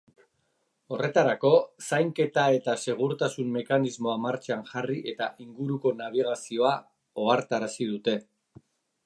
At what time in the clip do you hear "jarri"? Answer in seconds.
4.73-4.97